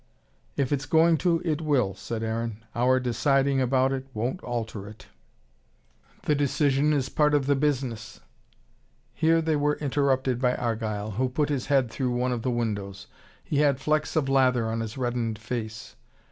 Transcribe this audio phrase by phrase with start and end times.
[0.57, 2.65] "If it's going to, it will," said Aaron.
[2.73, 5.05] "Our deciding about it won't alter it."
[6.23, 8.19] "The decision is part of the business."
[9.13, 13.05] Here they were interrupted by Argyle, who put his head through one of the windows.
[13.43, 15.95] He had flecks of lather on his reddened face.